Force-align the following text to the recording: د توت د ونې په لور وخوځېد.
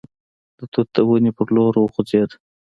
د 0.57 0.59
توت 0.71 0.87
د 0.95 0.97
ونې 1.07 1.31
په 1.37 1.43
لور 1.55 1.73
وخوځېد. 1.79 2.29